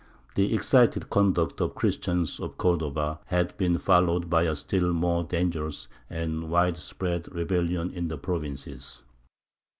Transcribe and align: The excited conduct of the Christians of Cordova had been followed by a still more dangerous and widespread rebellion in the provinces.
The 0.33 0.55
excited 0.55 1.11
conduct 1.11 1.61
of 1.61 1.69
the 1.73 1.75
Christians 1.75 2.39
of 2.39 2.57
Cordova 2.57 3.19
had 3.27 3.55
been 3.57 3.77
followed 3.77 4.31
by 4.31 4.45
a 4.45 4.55
still 4.55 4.93
more 4.93 5.23
dangerous 5.23 5.87
and 6.09 6.49
widespread 6.49 7.31
rebellion 7.35 7.91
in 7.91 8.07
the 8.07 8.17
provinces. 8.17 9.03